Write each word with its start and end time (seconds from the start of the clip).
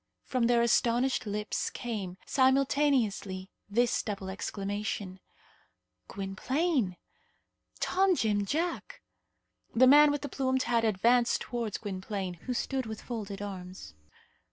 From 0.23 0.47
their 0.47 0.63
astonished 0.63 1.27
lips 1.27 1.69
came, 1.69 2.17
simultaneously, 2.25 3.51
this 3.69 4.01
double 4.01 4.31
exclamation: 4.31 5.19
"Gwynplaine!" 6.07 6.97
"Tom 7.79 8.15
Jim 8.15 8.43
Jack!" 8.43 9.03
The 9.75 9.85
man 9.85 10.09
with 10.09 10.23
the 10.23 10.27
plumed 10.27 10.63
hat 10.63 10.83
advanced 10.83 11.41
towards 11.41 11.77
Gwynplaine, 11.77 12.33
who 12.47 12.53
stood 12.55 12.87
with 12.87 12.99
folded 13.03 13.43
arms. 13.43 13.93